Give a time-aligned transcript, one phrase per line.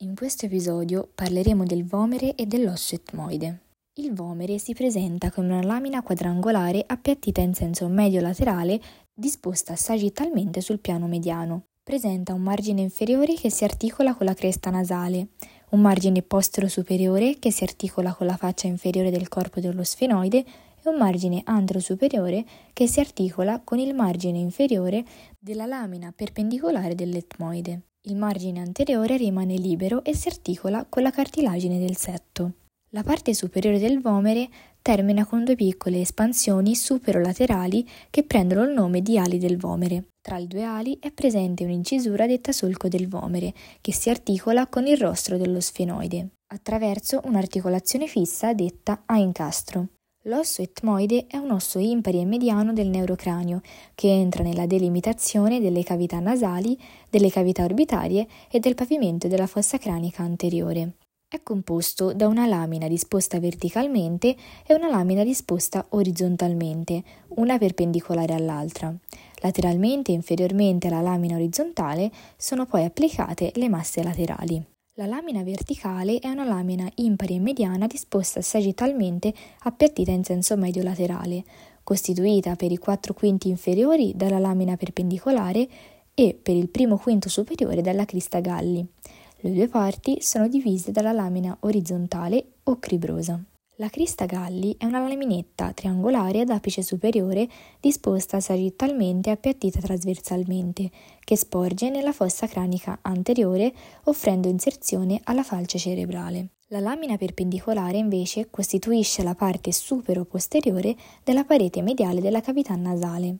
[0.00, 3.62] In questo episodio parleremo del vomere e dell'osso etmoide.
[3.94, 8.80] Il vomere si presenta come una lamina quadrangolare appiattita in senso medio-laterale
[9.12, 11.64] disposta sagittalmente sul piano mediano.
[11.82, 15.30] Presenta un margine inferiore che si articola con la cresta nasale,
[15.70, 20.88] un margine postero-superiore che si articola con la faccia inferiore del corpo dello sfenoide e
[20.88, 25.04] un margine antero-superiore che si articola con il margine inferiore
[25.40, 27.80] della lamina perpendicolare dell'etmoide.
[28.08, 32.52] Il margine anteriore rimane libero e si articola con la cartilagine del setto.
[32.92, 34.48] La parte superiore del vomere
[34.80, 40.04] termina con due piccole espansioni superolaterali che prendono il nome di ali del vomere.
[40.22, 43.52] Tra le due ali è presente un'incisura detta solco del vomere,
[43.82, 49.88] che si articola con il rostro dello sfenoide, attraverso un'articolazione fissa detta a incastro.
[50.28, 53.62] L'osso etmoide è un osso impari e mediano del neurocranio
[53.94, 56.78] che entra nella delimitazione delle cavità nasali,
[57.08, 60.96] delle cavità orbitarie e del pavimento della fossa cranica anteriore.
[61.26, 64.36] È composto da una lamina disposta verticalmente
[64.66, 67.02] e una lamina disposta orizzontalmente,
[67.36, 68.94] una perpendicolare all'altra.
[69.36, 74.62] Lateralmente e inferiormente alla lamina orizzontale sono poi applicate le masse laterali.
[74.98, 81.44] La lamina verticale è una lamina impari e mediana disposta sagittalmente appiattita in senso medio-laterale,
[81.84, 85.68] costituita per i quattro quinti inferiori dalla lamina perpendicolare
[86.14, 88.84] e per il primo quinto superiore dalla crista galli.
[89.36, 93.40] Le due parti sono divise dalla lamina orizzontale o cribrosa.
[93.80, 97.48] La crista galli è una laminetta triangolare ad apice superiore
[97.78, 100.90] disposta sagittalmente e appiattita trasversalmente,
[101.20, 103.72] che sporge nella fossa cranica anteriore
[104.06, 106.54] offrendo inserzione alla falce cerebrale.
[106.70, 113.36] La lamina perpendicolare invece costituisce la parte supero-posteriore della parete mediale della cavità nasale.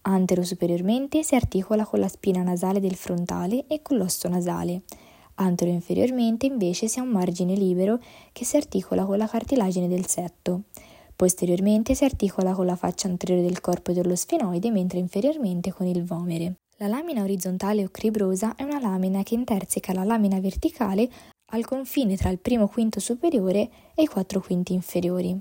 [0.00, 4.84] Antero-superiormente si articola con la spina nasale del frontale e con l'osso nasale.
[5.36, 7.98] Antero-inferiormente invece si ha un margine libero
[8.32, 10.62] che si articola con la cartilagine del setto.
[11.16, 16.04] Posteriormente si articola con la faccia anteriore del corpo dello sfenoide, mentre inferiormente con il
[16.04, 16.54] vomere.
[16.78, 21.08] La lamina orizzontale o cribrosa è una lamina che interseca la lamina verticale
[21.52, 25.38] al confine tra il primo quinto superiore e i quattro quinti inferiori.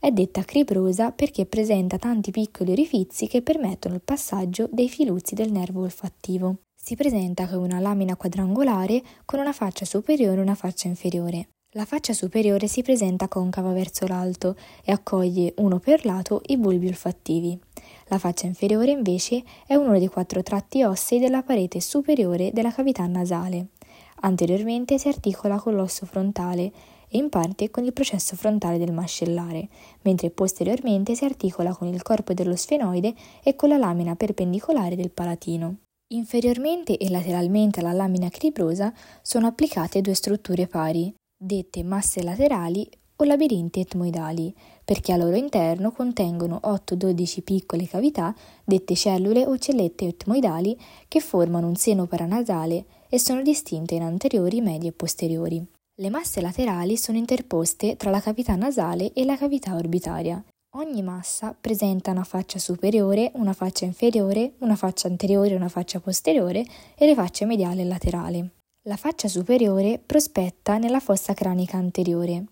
[0.00, 5.52] È detta cribrosa perché presenta tanti piccoli orifizi che permettono il passaggio dei filuzzi del
[5.52, 6.56] nervo olfattivo.
[6.84, 11.50] Si presenta come una lamina quadrangolare con una faccia superiore e una faccia inferiore.
[11.74, 16.88] La faccia superiore si presenta concava verso l'alto e accoglie uno per lato i bulbi
[16.88, 17.56] olfattivi.
[18.06, 23.06] La faccia inferiore invece è uno dei quattro tratti ossei della parete superiore della cavità
[23.06, 23.68] nasale.
[24.22, 26.72] Anteriormente si articola con l'osso frontale
[27.08, 29.68] e in parte con il processo frontale del mascellare,
[30.00, 35.12] mentre posteriormente si articola con il corpo dello sfenoide e con la lamina perpendicolare del
[35.12, 35.76] palatino.
[36.12, 38.92] Inferiormente e lateralmente alla lamina cribrosa
[39.22, 42.86] sono applicate due strutture pari, dette masse laterali
[43.16, 50.06] o labirinti etmoidali, perché al loro interno contengono 8-12 piccole cavità, dette cellule o cellette
[50.06, 50.78] etmoidali,
[51.08, 55.64] che formano un seno paranasale e sono distinte in anteriori, medi e posteriori.
[55.94, 60.42] Le masse laterali sono interposte tra la cavità nasale e la cavità orbitaria
[60.74, 66.64] Ogni massa presenta una faccia superiore, una faccia inferiore, una faccia anteriore una faccia posteriore
[66.96, 68.50] e le facce mediale e laterale.
[68.88, 72.46] La faccia superiore prospetta nella fossa cranica anteriore.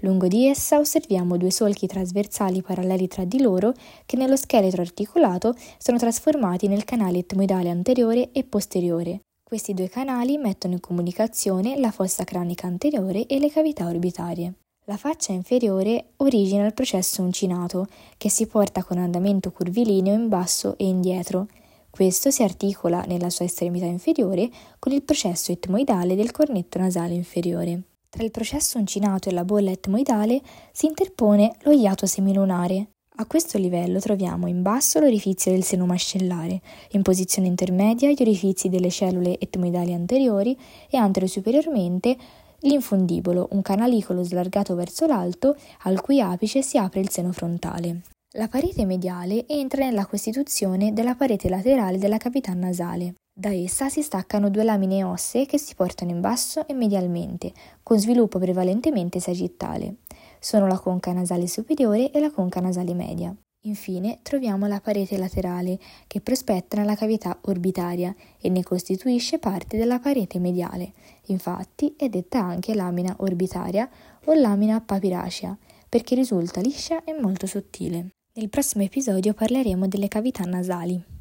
[0.00, 3.74] Lungo di essa osserviamo due solchi trasversali paralleli tra di loro
[4.06, 9.20] che nello scheletro articolato sono trasformati nel canale etmoidale anteriore e posteriore.
[9.44, 14.54] Questi due canali mettono in comunicazione la fossa cranica anteriore e le cavità orbitarie.
[14.88, 20.78] La faccia inferiore origina il processo uncinato, che si porta con andamento curvilineo in basso
[20.78, 21.48] e indietro.
[21.90, 24.48] Questo si articola nella sua estremità inferiore
[24.78, 27.82] con il processo etmoidale del cornetto nasale inferiore.
[28.08, 32.90] Tra il processo uncinato e la bolla etmoidale si interpone lo iato semilunare.
[33.16, 36.60] A questo livello troviamo in basso l'orifizio del seno mascellare,
[36.90, 40.56] in posizione intermedia gli orifizi delle cellule etmoidali anteriori
[40.88, 42.16] e antero superiormente
[42.60, 48.02] L'infundibolo, un canalicolo slargato verso l'alto, al cui apice si apre il seno frontale.
[48.36, 53.14] La parete mediale entra nella costituzione della parete laterale della cavità nasale.
[53.38, 57.98] Da essa si staccano due lamine ossee che si portano in basso e medialmente, con
[57.98, 59.96] sviluppo prevalentemente sagittale.
[60.40, 63.36] Sono la conca nasale superiore e la conca nasale media.
[63.66, 69.98] Infine troviamo la parete laterale che prospetta nella cavità orbitaria e ne costituisce parte della
[69.98, 70.92] parete mediale.
[71.26, 73.88] Infatti è detta anche lamina orbitaria
[74.24, 75.56] o lamina papiracea
[75.88, 78.10] perché risulta liscia e molto sottile.
[78.34, 81.15] Nel prossimo episodio parleremo delle cavità nasali.